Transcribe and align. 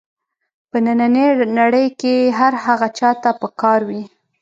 په 0.69 0.77
نننۍ 0.85 1.27
نړۍ 1.59 1.87
کې 1.99 2.15
هر 2.39 2.53
هغه 2.65 2.87
چا 2.99 3.09
ته 3.23 3.29
په 3.39 3.47
کار 3.61 3.79
وي. 3.89 4.01